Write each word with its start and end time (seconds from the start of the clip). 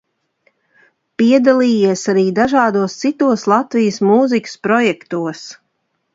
Piedalījies 1.21 2.05
arī 2.13 2.23
dažādos 2.39 2.97
citos 3.03 3.45
Latvijas 3.55 4.01
mūzikas 4.09 4.59
projektos. 4.67 5.47